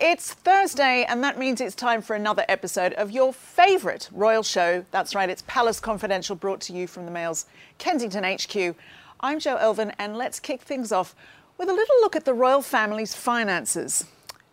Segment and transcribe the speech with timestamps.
[0.00, 4.84] it's Thursday, and that means it's time for another episode of your favourite royal show.
[4.90, 7.46] That's right, it's Palace Confidential, brought to you from the Mail's
[7.78, 8.76] Kensington HQ.
[9.20, 11.16] I'm Jo Elvin, and let's kick things off
[11.56, 14.04] with a little look at the royal family's finances.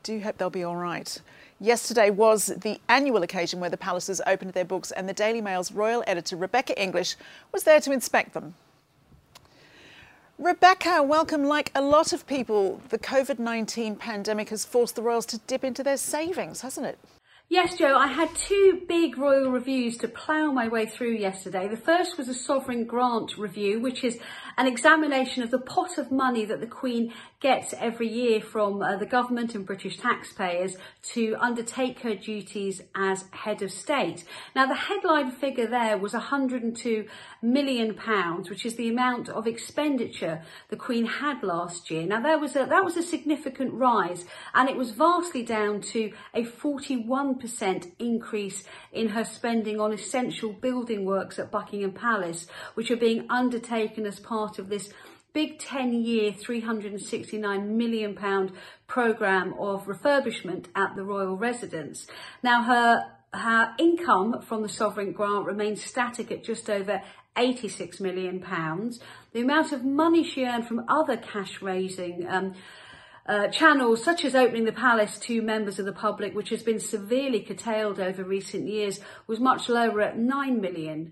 [0.03, 1.21] Do hope they'll be all right.
[1.59, 5.71] Yesterday was the annual occasion where the palaces opened their books, and the Daily Mail's
[5.71, 7.15] royal editor, Rebecca English,
[7.51, 8.55] was there to inspect them.
[10.37, 11.45] Rebecca, welcome.
[11.45, 15.63] Like a lot of people, the COVID 19 pandemic has forced the royals to dip
[15.63, 16.99] into their savings, hasn't it?
[17.47, 21.69] Yes, Jo, I had two big royal reviews to plough my way through yesterday.
[21.69, 24.17] The first was a sovereign grant review, which is
[24.57, 27.13] an examination of the pot of money that the Queen
[27.45, 33.25] gets every year from uh, the government and British taxpayers to undertake her duties as
[33.29, 34.23] head of state.
[34.55, 37.05] Now, the headline figure there was 102
[37.43, 42.07] million pounds, which is the amount of expenditure the Queen had last year.
[42.07, 46.11] Now, there was a, that was a significant rise, and it was vastly down to
[46.33, 52.97] a 41% increase in her spending on essential building works at Buckingham Palace, which are
[52.97, 54.89] being undertaken as part of this
[55.35, 58.51] big 10 year, £369 million
[58.87, 62.07] programme of refurbishment at the royal residence.
[62.41, 67.01] Now, her her income from the sovereign grant remains static at just over
[67.35, 69.01] 86 million pounds.
[69.33, 72.53] The amount of money she earned from other cash raising um,
[73.27, 76.79] uh, channels such as opening the palace to members of the public, which has been
[76.79, 81.11] severely curtailed over recent years, was much lower at £9 million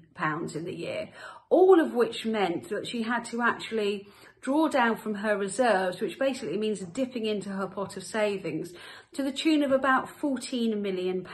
[0.55, 1.09] in the year
[1.53, 4.07] all of which meant that she had to actually
[4.41, 8.73] draw down from her reserves, which basically means dipping into her pot of savings,
[9.13, 11.25] to the tune of about £14 million.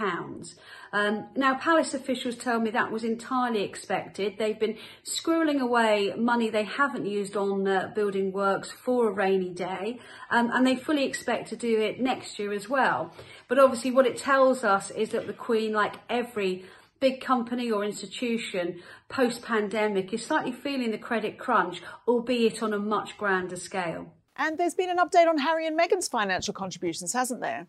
[0.92, 4.36] Um, now, palace officials tell me that was entirely expected.
[4.38, 9.50] They've been squirreling away money they haven't used on uh, building works for a rainy
[9.50, 13.14] day, um, and they fully expect to do it next year as well.
[13.48, 16.66] But obviously, what it tells us is that the Queen, like every
[17.00, 22.80] big company or institution post pandemic is slightly feeling the credit crunch, albeit on a
[22.80, 24.14] much grander scale.
[24.36, 27.68] And there's been an update on Harry and Meghan's financial contributions, hasn't there?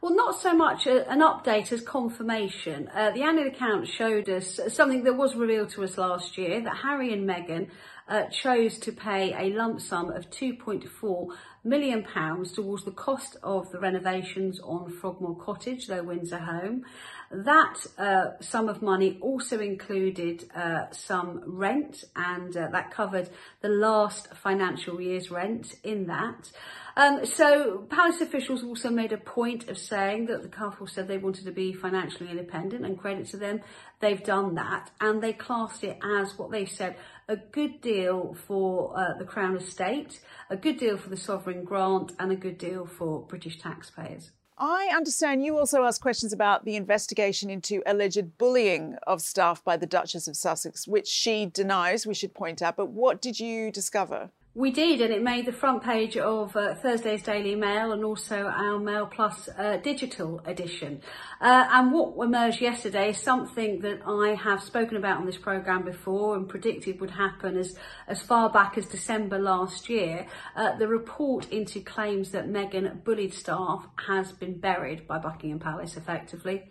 [0.00, 2.88] Well, not so much an update as confirmation.
[2.94, 6.76] Uh, the annual account showed us something that was revealed to us last year that
[6.78, 7.68] Harry and Meghan
[8.08, 11.28] uh, chose to pay a lump sum of 2.4
[11.62, 16.84] million pounds towards the cost of the renovations on Frogmore Cottage, their Windsor home.
[17.30, 23.28] That uh, sum of money also included uh, some rent and uh, that covered
[23.60, 26.50] the last financial year's rent in that.
[27.00, 31.16] Um, so palace officials also made a point of saying that the couple said they
[31.16, 33.60] wanted to be financially independent and credit to them,
[34.00, 36.96] they've done that and they classed it as what they said
[37.26, 42.12] a good deal for uh, the Crown Estate, a good deal for the Sovereign Grant
[42.18, 44.32] and a good deal for British taxpayers.
[44.58, 49.78] I understand you also asked questions about the investigation into alleged bullying of staff by
[49.78, 52.76] the Duchess of Sussex, which she denies, we should point out.
[52.76, 54.28] But what did you discover?
[54.52, 58.46] We did, and it made the front page of uh, Thursday's Daily Mail and also
[58.46, 61.02] our Mail Plus uh, digital edition.
[61.40, 65.84] Uh, and what emerged yesterday is something that I have spoken about on this programme
[65.84, 67.76] before and predicted would happen as,
[68.08, 70.26] as far back as December last year.
[70.56, 75.96] Uh, the report into claims that Meghan bullied staff has been buried by Buckingham Palace
[75.96, 76.64] effectively.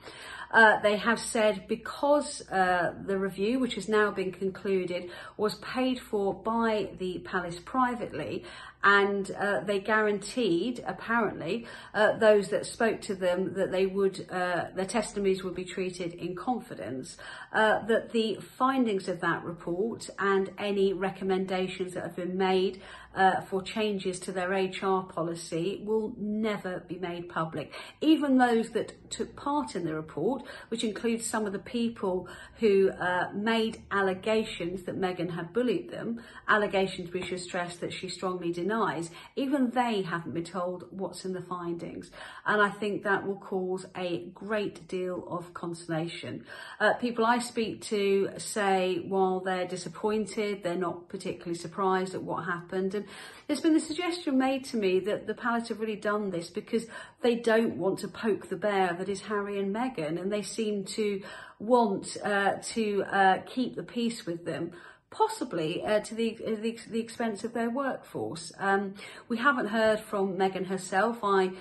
[0.52, 6.00] Uh, they have said because uh, the review, which has now been concluded, was paid
[6.00, 8.44] for by the palace privately,
[8.84, 14.66] and uh, they guaranteed, apparently, uh, those that spoke to them that they would, uh,
[14.74, 17.18] their testimonies would be treated in confidence,
[17.52, 22.82] that the findings of that report and any recommendations that have been made
[23.16, 27.74] uh, for changes to their HR policy will never be made public.
[28.02, 32.28] Even those that took part in the report, which includes some of the people
[32.60, 38.08] who uh, made allegations that Meghan had bullied them, allegations we should stress that she
[38.08, 42.12] strongly denies, even they haven't been told what's in the findings.
[42.46, 46.46] And I think that will cause a great deal of consternation.
[46.80, 52.46] Uh, people I speak to say while they're disappointed, they're not particularly surprised at what
[52.46, 52.96] happened.
[53.00, 53.08] And
[53.48, 56.86] there's been the suggestion made to me that the palace have really done this because
[57.22, 60.84] they don't want to poke the bear that is Harry and Meghan, and they seem
[60.86, 61.22] to
[61.60, 64.72] want uh, to uh, keep the peace with them
[65.12, 68.52] possibly uh, to the, uh, the, the expense of their workforce.
[68.60, 68.94] Um,
[69.28, 71.20] we haven't heard from Meghan herself.
[71.24, 71.52] I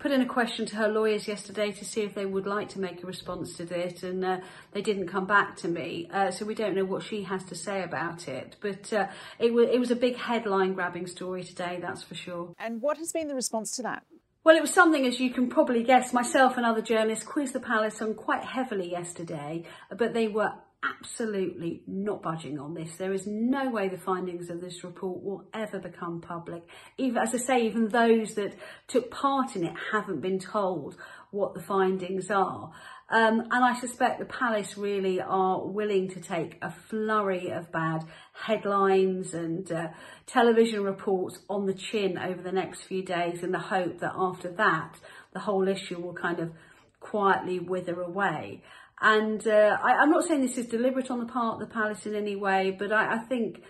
[0.00, 2.80] put in a question to her lawyers yesterday to see if they would like to
[2.80, 4.38] make a response to this, and uh,
[4.72, 6.08] they didn't come back to me.
[6.12, 8.56] Uh, so we don't know what she has to say about it.
[8.60, 9.06] But uh,
[9.38, 12.54] it, w- it was a big headline grabbing story today, that's for sure.
[12.58, 14.02] And what has been the response to that?
[14.42, 17.60] Well, it was something, as you can probably guess, myself and other journalists quizzed the
[17.60, 19.64] palace on quite heavily yesterday,
[19.94, 22.96] but they were absolutely not budging on this.
[22.96, 26.62] There is no way the findings of this report will ever become public.
[26.96, 28.54] Even, as I say, even those that
[28.88, 30.96] took part in it haven't been told
[31.30, 32.72] what the findings are.
[33.10, 38.04] Um, and I suspect the palace really are willing to take a flurry of bad
[38.32, 39.88] headlines and uh,
[40.26, 44.50] television reports on the chin over the next few days in the hope that after
[44.52, 44.94] that,
[45.32, 46.52] the whole issue will kind of
[47.00, 48.62] quietly wither away.
[49.00, 52.04] And uh, I, am not saying this is deliberate on the part of the palace
[52.04, 53.62] in any way, but I, I think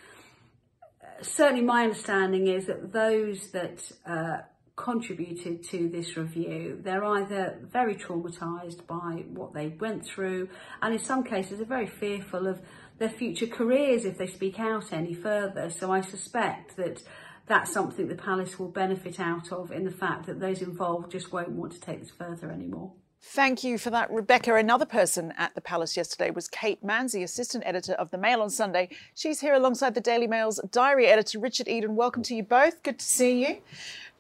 [1.03, 4.39] uh, certainly my understanding is that those that uh,
[4.75, 10.49] contributed to this review, they're either very traumatised by what they went through,
[10.83, 12.61] and in some cases are very fearful of
[12.99, 15.71] their future careers if they speak out any further.
[15.71, 17.03] So I suspect that
[17.47, 21.33] that's something the palace will benefit out of in the fact that those involved just
[21.33, 22.93] won't want to take this further anymore.
[23.23, 24.55] Thank you for that, Rebecca.
[24.55, 28.49] Another person at the Palace yesterday was Kate Mansey, assistant editor of the Mail on
[28.49, 28.89] Sunday.
[29.15, 31.97] She's here alongside the Daily Mail's diary editor, Richard Eden.
[31.97, 32.83] Welcome to you both.
[32.83, 33.59] Good to see you.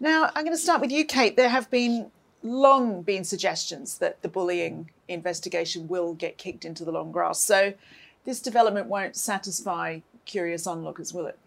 [0.00, 1.34] Now, I'm going to start with you, Kate.
[1.34, 2.10] There have been
[2.42, 7.40] long been suggestions that the bullying investigation will get kicked into the long grass.
[7.40, 7.72] So
[8.24, 11.38] this development won't satisfy curious onlookers, will it?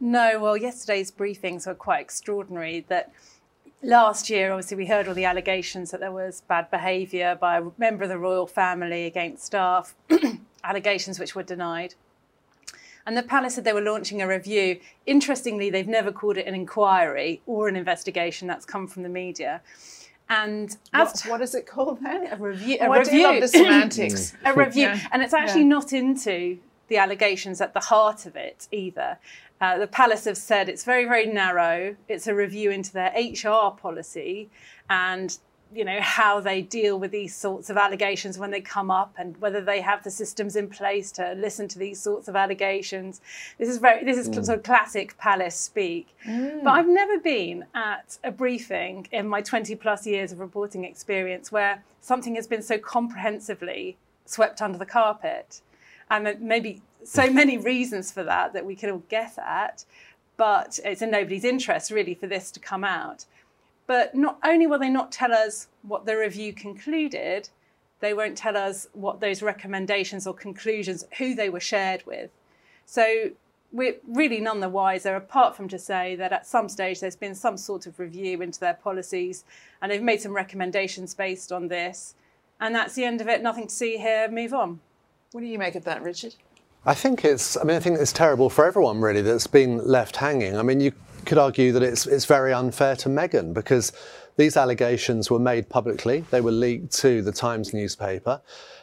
[0.00, 3.12] No, well, yesterday's briefings were quite extraordinary that
[3.82, 7.64] last year, obviously, we heard all the allegations that there was bad behaviour by a
[7.78, 9.94] member of the royal family against staff,
[10.64, 11.94] allegations which were denied.
[13.06, 14.80] And the palace said they were launching a review.
[15.06, 18.46] Interestingly, they've never called it an inquiry or an investigation.
[18.46, 19.62] That's come from the media.
[20.28, 22.26] And what, what is it called then?
[22.30, 22.76] A review.
[22.82, 23.00] Oh, review.
[23.00, 24.34] I do love the semantics.
[24.44, 25.08] a review, yeah.
[25.10, 25.68] and it's actually yeah.
[25.68, 29.18] not into the allegations at the heart of it either.
[29.60, 31.96] Uh, the palace have said it's very, very narrow.
[32.08, 34.48] It's a review into their HR policy
[34.88, 35.36] and
[35.74, 39.36] you know how they deal with these sorts of allegations when they come up and
[39.38, 43.20] whether they have the systems in place to listen to these sorts of allegations
[43.58, 44.44] this is very this is mm.
[44.44, 46.62] sort of classic palace speak mm.
[46.64, 51.52] but i've never been at a briefing in my 20 plus years of reporting experience
[51.52, 55.60] where something has been so comprehensively swept under the carpet
[56.10, 59.84] and maybe so many reasons for that that we could all guess at,
[60.36, 63.24] but it's in nobody's interest really for this to come out.
[63.86, 67.48] But not only will they not tell us what the review concluded,
[68.00, 72.30] they won't tell us what those recommendations or conclusions, who they were shared with.
[72.84, 73.30] So
[73.72, 77.34] we're really none the wiser, apart from to say that at some stage there's been
[77.34, 79.44] some sort of review into their policies
[79.82, 82.14] and they've made some recommendations based on this.
[82.60, 83.42] And that's the end of it.
[83.42, 84.28] Nothing to see here.
[84.28, 84.80] Move on.
[85.32, 86.34] What do you make of that, Richard?
[86.86, 87.56] I think it's.
[87.56, 90.56] I mean, I think it's terrible for everyone really that's been left hanging.
[90.56, 90.92] I mean, you
[91.26, 93.92] could argue that it's it's very unfair to Meghan because
[94.36, 96.24] these allegations were made publicly.
[96.30, 98.40] They were leaked to the Times newspaper,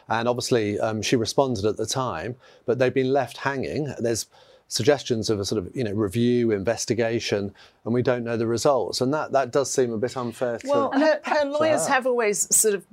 [0.08, 2.36] and obviously um, she responded at the time.
[2.64, 3.92] But they've been left hanging.
[3.98, 4.26] There's
[4.68, 7.54] suggestions of a sort of you know review investigation
[7.84, 10.90] and we don't know the results and that that does seem a bit unfair well
[10.90, 11.94] to, her, her lawyers her.
[11.94, 12.84] have always sort of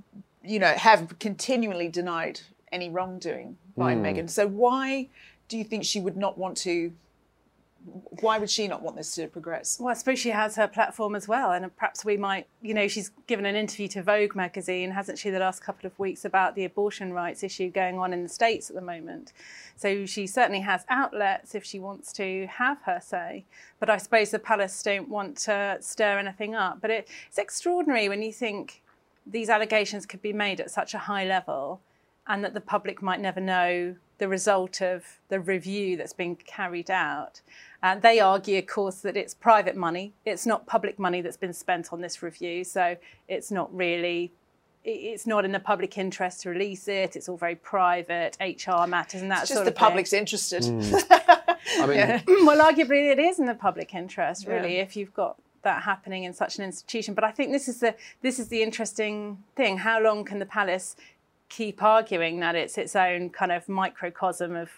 [0.44, 2.40] you know have continually denied
[2.74, 4.02] any wrongdoing by mm.
[4.02, 4.30] Meghan.
[4.30, 5.08] So why
[5.48, 6.94] do you think she would not want to?
[8.22, 9.78] Why would she not want this to progress?
[9.78, 12.88] Well, I suppose she has her platform as well, and perhaps we might, you know,
[12.88, 16.56] she's given an interview to Vogue magazine, hasn't she, the last couple of weeks about
[16.56, 19.33] the abortion rights issue going on in the States at the moment.
[19.76, 23.44] So she certainly has outlets if she wants to have her say.
[23.81, 26.80] But I suppose the palace don't want to stir anything up.
[26.80, 28.81] But it, it's extraordinary when you think
[29.26, 31.81] these allegations could be made at such a high level
[32.27, 36.89] and that the public might never know the result of the review that's been carried
[36.89, 37.42] out.
[37.81, 40.13] And they argue, of course, that it's private money.
[40.25, 42.63] It's not public money that's been spent on this review.
[42.63, 42.95] So
[43.27, 44.31] it's not really,
[44.85, 47.18] it's not in the public interest to release it.
[47.18, 49.65] It's all very private, HR matters and that it's sort of thing.
[49.65, 50.63] Just the public's interested.
[50.63, 51.49] Mm.
[51.80, 52.21] I mean, yeah.
[52.45, 54.83] well, arguably it is in the public interest, really, yeah.
[54.83, 57.13] if you've got that happening in such an institution.
[57.13, 59.80] But I think this is the this is the interesting thing.
[59.80, 60.95] How long can the palace
[61.56, 64.69] keep arguing that it's its own kind of microcosm of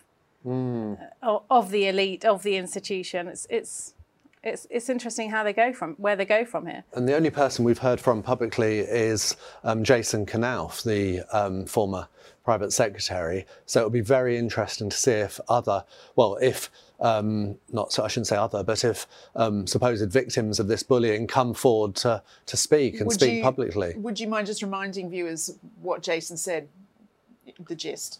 [0.46, 0.98] mm.
[1.22, 3.28] uh, of the elite of the institution.
[3.28, 3.94] It's it's
[4.46, 6.84] it's, it's interesting how they go from where they go from here.
[6.94, 12.08] And the only person we've heard from publicly is um, Jason Knauf, the um, former
[12.44, 13.48] private secretary.
[13.66, 15.84] So it'll be very interesting to see if other,
[16.16, 20.68] well, if um, not so I shouldn't say other, but if um, supposed victims of
[20.68, 23.96] this bullying come forward to, to speak and would speak you, publicly.
[23.98, 26.70] Would you mind just reminding viewers what Jason said,
[27.68, 28.20] the gist?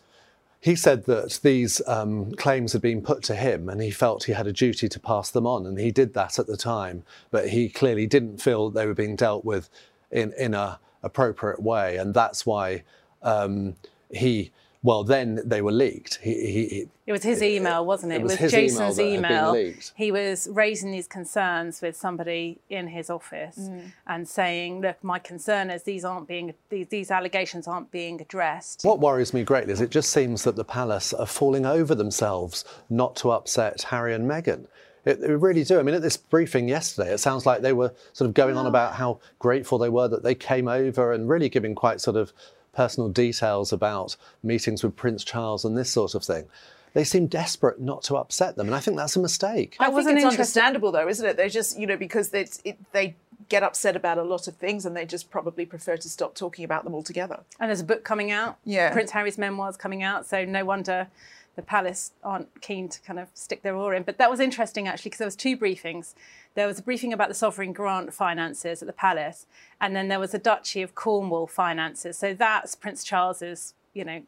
[0.66, 4.32] He said that these um, claims had been put to him and he felt he
[4.32, 5.64] had a duty to pass them on.
[5.68, 9.16] And he did that at the time, but he clearly didn't feel they were being
[9.16, 9.70] dealt with
[10.10, 11.98] in, in a appropriate way.
[11.98, 12.82] And that's why
[13.22, 13.76] um,
[14.10, 14.52] he
[14.86, 16.20] well, then they were leaked.
[16.22, 18.18] He, he, it was his email, wasn't it?
[18.18, 19.56] It was, it was Jason's email.
[19.56, 19.74] email.
[19.96, 23.92] He was raising these concerns with somebody in his office mm.
[24.06, 28.82] and saying, "Look, my concern is these aren't being these, these allegations aren't being addressed."
[28.84, 32.64] What worries me greatly is it just seems that the palace are falling over themselves
[32.88, 34.68] not to upset Harry and Meghan.
[35.04, 35.80] It, it, really do.
[35.80, 38.68] I mean, at this briefing yesterday, it sounds like they were sort of going on
[38.68, 42.34] about how grateful they were that they came over and really giving quite sort of
[42.76, 46.46] personal details about meetings with Prince Charles and this sort of thing.
[46.94, 49.76] They seem desperate not to upset them, and I think that's a mistake.
[49.80, 51.36] I think it's understandable, though, isn't it?
[51.36, 53.16] They're just, you know, because they it, they
[53.50, 56.64] get upset about a lot of things, and they just probably prefer to stop talking
[56.64, 57.42] about them altogether.
[57.60, 58.58] And there's a book coming out.
[58.64, 61.08] Yeah, Prince Harry's memoirs coming out, so no wonder
[61.56, 64.04] the palace aren't keen to kind of stick their oar in.
[64.04, 66.14] But that was interesting actually because there was two briefings.
[66.54, 69.46] There was a briefing about the sovereign grant finances at the palace,
[69.82, 72.18] and then there was a Duchy of Cornwall finances.
[72.18, 74.24] So that's Prince Charles's, you know,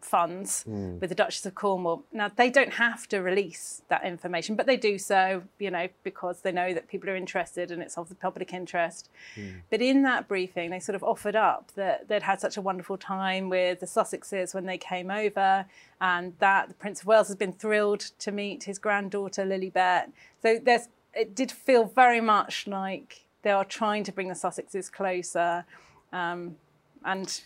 [0.00, 0.98] funds mm.
[0.98, 2.04] with the Duchess of Cornwall.
[2.12, 6.40] Now, they don't have to release that information, but they do so, you know, because
[6.40, 9.10] they know that people are interested and it's of the public interest.
[9.36, 9.60] Mm.
[9.70, 12.96] But in that briefing, they sort of offered up that they'd had such a wonderful
[12.96, 15.66] time with the Sussexes when they came over,
[16.00, 20.10] and that the Prince of Wales has been thrilled to meet his granddaughter Lilibet.
[20.42, 24.90] So there's, it did feel very much like they are trying to bring the Sussexes
[24.90, 25.66] closer.
[26.12, 26.56] Um,
[27.04, 27.42] and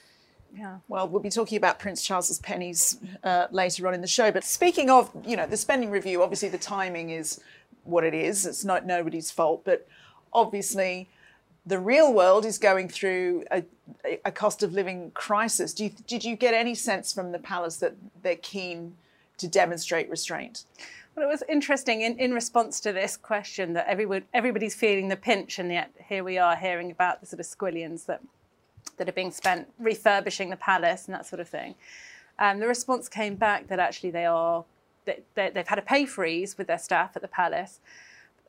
[0.56, 0.78] yeah.
[0.88, 4.30] Well, we'll be talking about Prince Charles's pennies uh, later on in the show.
[4.30, 7.40] But speaking of, you know, the spending review, obviously the timing is
[7.84, 8.46] what it is.
[8.46, 9.86] It's not nobody's fault, but
[10.32, 11.08] obviously
[11.66, 13.62] the real world is going through a,
[14.24, 15.78] a cost of living crisis.
[15.78, 18.96] You, did you get any sense from the palace that they're keen
[19.36, 20.64] to demonstrate restraint?
[21.14, 25.16] Well, it was interesting in, in response to this question that everyone, everybody's feeling the
[25.16, 28.22] pinch, and yet here we are hearing about the sort of squillions that
[28.96, 31.74] that are being spent refurbishing the palace and that sort of thing.
[32.38, 34.64] And the response came back that actually they are
[35.04, 37.80] they, they've had a pay freeze with their staff at the palace.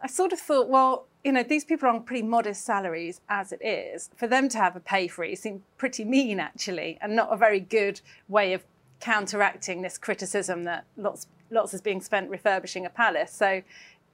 [0.01, 3.51] I sort of thought, well, you know, these people are on pretty modest salaries as
[3.51, 4.09] it is.
[4.15, 7.59] For them to have a pay freeze seemed pretty mean, actually, and not a very
[7.59, 8.63] good way of
[8.99, 13.31] counteracting this criticism that lots lots is being spent refurbishing a palace.
[13.31, 13.61] So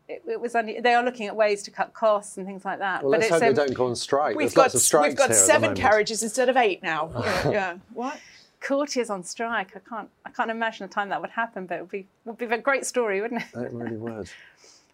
[0.08, 2.80] it, it, was only, they are looking at ways to cut costs and things like
[2.80, 3.04] that.
[3.04, 4.36] Well, but let's hope um, they don't go on strike.
[4.36, 7.12] We've There's got, we've got seven carriages instead of eight now.
[7.20, 7.78] yeah, yeah.
[7.94, 8.20] What?
[8.62, 9.76] Courtiers on strike.
[9.76, 10.10] I can't.
[10.26, 12.58] I can't imagine a time that would happen, but it would be would be a
[12.58, 13.48] great story, wouldn't it?
[13.60, 14.30] It really would.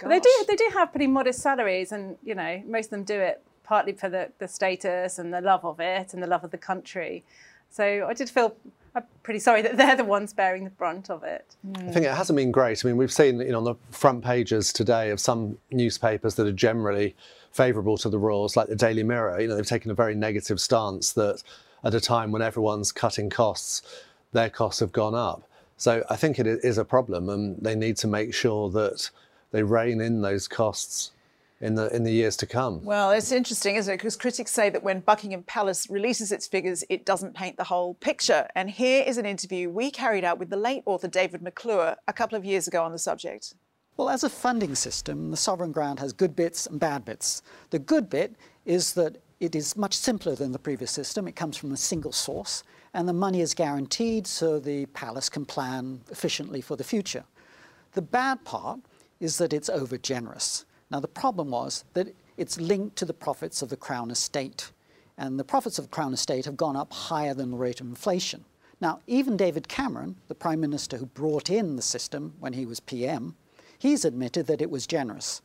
[0.05, 0.45] they do.
[0.47, 3.93] They do have pretty modest salaries, and you know, most of them do it partly
[3.93, 7.23] for the, the status and the love of it and the love of the country.
[7.69, 8.53] So I did feel
[8.95, 11.55] I'm pretty sorry that they're the ones bearing the brunt of it.
[11.67, 11.89] Mm.
[11.89, 12.83] I think it hasn't been great.
[12.83, 16.47] I mean, we've seen you know, on the front pages today of some newspapers that
[16.47, 17.15] are generally
[17.51, 19.41] favourable to the royals, like the Daily Mirror.
[19.41, 21.43] You know, they've taken a very negative stance that
[21.83, 23.81] at a time when everyone's cutting costs,
[24.31, 25.43] their costs have gone up.
[25.77, 29.09] So I think it is a problem, and they need to make sure that
[29.51, 31.11] they rein in those costs
[31.61, 32.83] in the in the years to come.
[32.83, 33.97] Well, it's interesting, isn't it?
[33.97, 37.93] Because critics say that when Buckingham Palace releases its figures, it doesn't paint the whole
[37.95, 38.47] picture.
[38.55, 42.13] And here is an interview we carried out with the late author David McClure a
[42.13, 43.53] couple of years ago on the subject.
[43.97, 47.43] Well, as a funding system, the sovereign grant has good bits and bad bits.
[47.69, 51.27] The good bit is that it is much simpler than the previous system.
[51.27, 52.63] It comes from a single source,
[52.93, 57.25] and the money is guaranteed so the palace can plan efficiently for the future.
[57.93, 58.79] The bad part
[59.19, 60.65] is that it's over generous.
[60.91, 64.71] Now, the problem was that it's linked to the profits of the Crown estate,
[65.17, 67.87] and the profits of the Crown estate have gone up higher than the rate of
[67.87, 68.43] inflation.
[68.81, 72.79] Now, even David Cameron, the Prime Minister who brought in the system when he was
[72.79, 73.35] PM,
[73.77, 75.41] he's admitted that it was generous,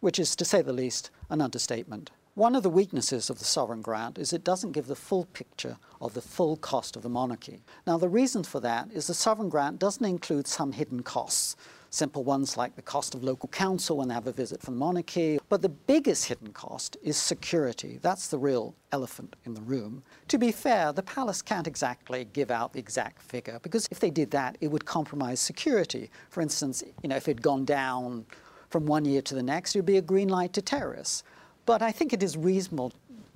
[0.00, 2.10] which is, to say the least, an understatement.
[2.34, 5.76] One of the weaknesses of the sovereign grant is it doesn't give the full picture
[6.00, 7.62] of the full cost of the monarchy.
[7.86, 11.56] Now, the reason for that is the sovereign grant doesn't include some hidden costs,
[11.92, 14.80] simple ones like the cost of local council when they have a visit from the
[14.80, 15.38] monarchy.
[15.48, 17.98] But the biggest hidden cost is security.
[18.00, 20.02] That's the real elephant in the room.
[20.28, 24.10] To be fair, the palace can't exactly give out the exact figure because if they
[24.10, 26.10] did that, it would compromise security.
[26.30, 28.24] For instance, you know, if it had gone down
[28.70, 31.22] from one year to the next, it would be a green light to terrorists.
[31.66, 32.92] But I think it is reasonable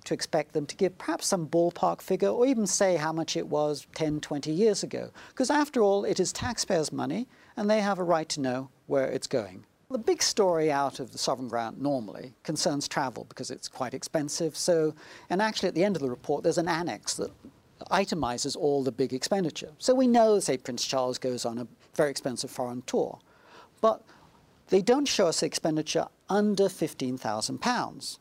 [0.07, 3.47] to expect them to give perhaps some ballpark figure or even say how much it
[3.47, 5.11] was 10, 20 years ago.
[5.29, 9.07] Because after all, it is taxpayers' money and they have a right to know where
[9.07, 9.65] it's going.
[9.91, 14.57] The big story out of the sovereign grant normally concerns travel because it's quite expensive.
[14.57, 14.95] So,
[15.31, 17.31] and actually at the end of the report, there's an annex that
[17.91, 19.71] itemizes all the big expenditure.
[19.79, 23.19] So we know, say, Prince Charles goes on a very expensive foreign tour,
[23.81, 24.03] but
[24.69, 28.19] they don't show us the expenditure under £15,000.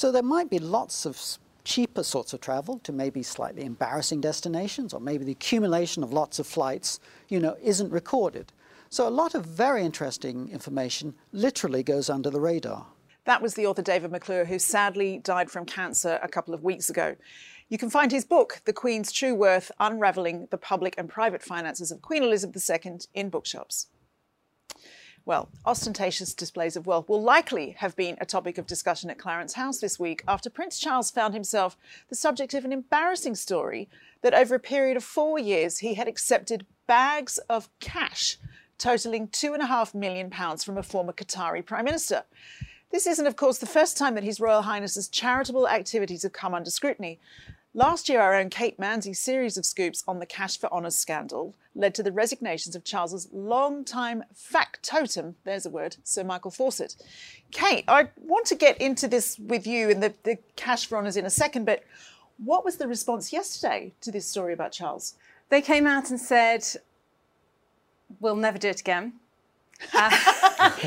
[0.00, 1.20] So there might be lots of
[1.62, 6.38] cheaper sorts of travel to maybe slightly embarrassing destinations, or maybe the accumulation of lots
[6.38, 8.50] of flights, you know, isn't recorded.
[8.88, 12.86] So a lot of very interesting information literally goes under the radar.
[13.26, 16.88] That was the author David McClure, who sadly died from cancer a couple of weeks
[16.88, 17.16] ago.
[17.68, 21.92] You can find his book, The Queen's True Worth Unravelling the Public and Private Finances
[21.92, 23.88] of Queen Elizabeth II, in bookshops.
[25.24, 29.52] Well, ostentatious displays of wealth will likely have been a topic of discussion at Clarence
[29.52, 31.76] House this week after Prince Charles found himself
[32.08, 33.88] the subject of an embarrassing story
[34.22, 38.38] that over a period of four years he had accepted bags of cash
[38.78, 42.24] totaling £2.5 million from a former Qatari Prime Minister.
[42.90, 46.54] This isn't, of course, the first time that His Royal Highness's charitable activities have come
[46.54, 47.20] under scrutiny.
[47.72, 51.54] Last year, our own Kate Mansey's series of scoops on the Cash for Honours scandal
[51.76, 56.96] led to the resignations of Charles's long-time factotum, there's a word, Sir Michael Fawcett.
[57.52, 61.16] Kate, I want to get into this with you and the, the Cash for Honours
[61.16, 61.84] in a second, but
[62.38, 65.14] what was the response yesterday to this story about Charles?
[65.48, 66.64] They came out and said,
[68.18, 69.12] we'll never do it again.
[69.94, 70.10] Uh,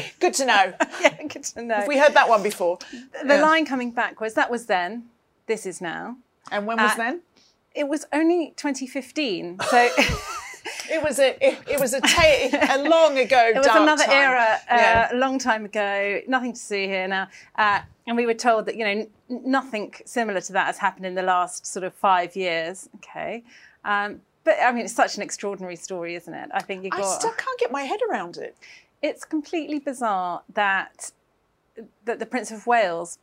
[0.19, 0.73] good to know.
[1.01, 1.75] yeah, good to know.
[1.75, 2.77] Have we heard that one before?
[2.91, 3.41] The yeah.
[3.41, 5.05] line coming back was that was then,
[5.47, 6.17] this is now.
[6.51, 7.21] And when was uh, then?
[7.75, 9.59] It was only 2015.
[9.69, 9.89] So.
[10.89, 13.51] it was a it, it was a, a long ago.
[13.53, 14.13] It was another time.
[14.13, 15.13] era, uh, yeah.
[15.13, 16.21] a long time ago.
[16.27, 17.27] Nothing to see here now.
[17.55, 21.05] Uh, and we were told that you know n- nothing similar to that has happened
[21.05, 22.89] in the last sort of five years.
[22.97, 23.43] Okay,
[23.85, 26.49] um, but I mean it's such an extraordinary story, isn't it?
[26.53, 27.01] I think you got.
[27.01, 28.55] I still can't get my head around it.
[29.01, 31.11] It's completely bizarre that
[32.05, 33.17] that the Prince of Wales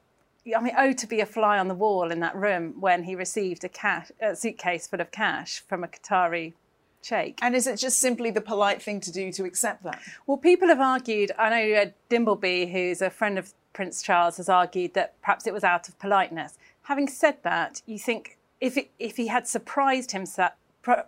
[0.56, 3.14] I mean, oh, to be a fly on the wall in that room when he
[3.14, 6.54] received a, cash, a suitcase full of cash from a Qatari
[7.02, 7.38] sheikh.
[7.42, 10.00] And is it just simply the polite thing to do to accept that?
[10.26, 14.48] Well, people have argued, I know uh, Dimbleby, who's a friend of Prince Charles, has
[14.48, 16.58] argued that perhaps it was out of politeness.
[16.82, 20.52] Having said that, you think if, it, if he had surprised himself,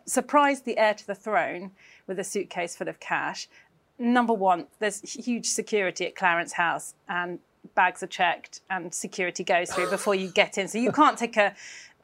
[0.04, 1.72] surprised the heir to the throne
[2.06, 3.48] with a suitcase full of cash,
[3.98, 7.38] number one, there's huge security at Clarence House, and
[7.74, 10.68] bags are checked and security goes through before you get in.
[10.68, 11.54] So you can't take a,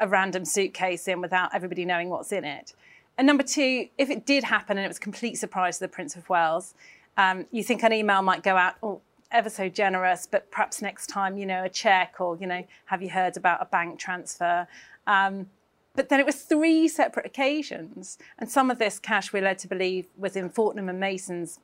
[0.01, 2.73] a random suitcase in without everybody knowing what's in it.
[3.17, 5.89] And number two, if it did happen and it was a complete surprise to the
[5.89, 6.75] Prince of Wales,
[7.17, 11.09] um, you think an email might go out, oh, ever so generous, but perhaps next
[11.09, 14.67] time, you know, a check or, you know, have you heard about a bank transfer?
[15.07, 15.49] Um,
[15.95, 18.19] but then it was three separate occasions.
[18.39, 21.59] And some of this cash we're led to believe was in Fortnum and Mason's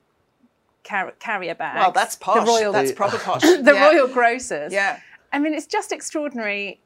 [0.84, 1.78] car- carrier bags.
[1.78, 2.44] Well, that's posh.
[2.44, 3.42] The royal, that's proper posh.
[3.42, 3.90] the yeah.
[3.90, 4.72] royal grocers.
[4.72, 5.00] Yeah.
[5.32, 6.80] I mean, it's just extraordinary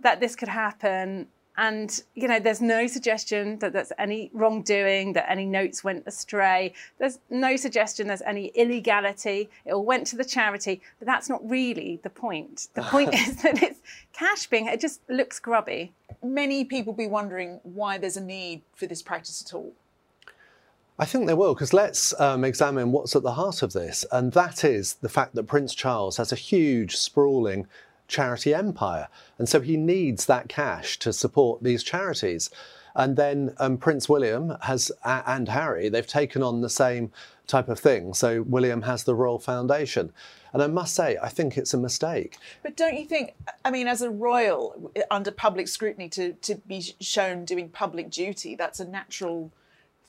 [0.00, 1.28] that this could happen.
[1.56, 6.72] And, you know, there's no suggestion that there's any wrongdoing, that any notes went astray.
[6.98, 9.50] There's no suggestion there's any illegality.
[9.66, 10.80] It all went to the charity.
[10.98, 12.68] But that's not really the point.
[12.72, 13.80] The point is that it's
[14.14, 15.92] cash being, it just looks grubby.
[16.22, 19.74] Many people be wondering why there's a need for this practice at all.
[21.00, 24.32] I think they will, because let's um, examine what's at the heart of this, and
[24.34, 27.66] that is the fact that Prince Charles has a huge, sprawling
[28.06, 29.08] charity empire,
[29.38, 32.50] and so he needs that cash to support these charities.
[32.94, 37.12] And then um, Prince William has and Harry, they've taken on the same
[37.46, 38.12] type of thing.
[38.14, 40.12] So William has the Royal Foundation.
[40.52, 42.36] And I must say, I think it's a mistake.
[42.62, 43.34] But don't you think,
[43.64, 48.56] I mean, as a royal, under public scrutiny, to, to be shown doing public duty,
[48.56, 49.52] that's a natural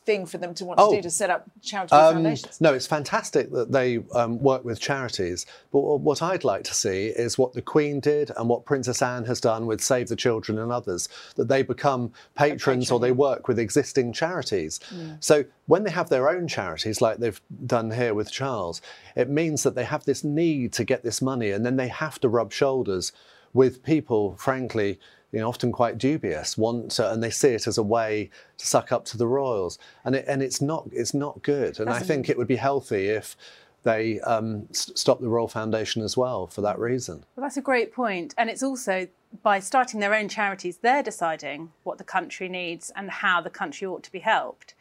[0.05, 2.59] thing for them to want oh, to do to set up charitable um, foundations?
[2.59, 5.45] No, it's fantastic that they um, work with charities.
[5.71, 9.25] But what I'd like to see is what the Queen did and what Princess Anne
[9.25, 13.47] has done with Save the Children and others, that they become patrons or they work
[13.47, 14.79] with existing charities.
[14.91, 15.13] Yeah.
[15.19, 18.81] So when they have their own charities, like they've done here with Charles,
[19.15, 22.19] it means that they have this need to get this money and then they have
[22.21, 23.11] to rub shoulders
[23.53, 24.99] with people, frankly,
[25.31, 28.67] you know, often quite dubious, want to, and they see it as a way to
[28.67, 31.79] suck up to the royals, and it, and it's not it's not good.
[31.79, 33.37] And That's I think it would be healthy if
[33.83, 37.23] they um, stop the Royal Foundation as well for that reason.
[37.35, 38.01] Well, that's a great point.
[38.01, 39.07] point, and it's also
[39.43, 43.87] by starting their own charities, they're deciding what the country needs and how the country
[43.87, 44.75] ought to be helped.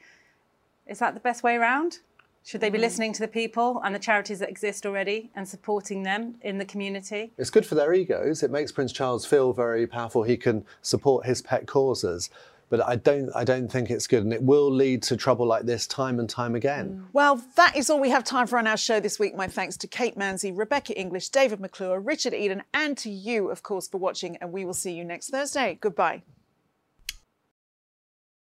[0.86, 2.00] Is that the best way around?
[2.44, 2.83] Should they be mm.
[2.83, 6.64] listening to the people and the charities that exist already and supporting them in the
[6.64, 7.33] community?
[7.38, 8.42] It's good for their egos.
[8.42, 10.22] It makes Prince Charles feel very powerful.
[10.22, 12.31] He can support his pet causes.
[12.70, 15.64] But I don't, I don't think it's good, and it will lead to trouble like
[15.64, 16.88] this time and time again.
[16.88, 17.07] Mm.
[17.12, 19.35] Well, that is all we have time for on our show this week.
[19.35, 23.64] My thanks to Kate Mansey, Rebecca English, David McClure, Richard Eden, and to you, of
[23.64, 24.37] course, for watching.
[24.37, 25.79] And we will see you next Thursday.
[25.81, 26.22] Goodbye.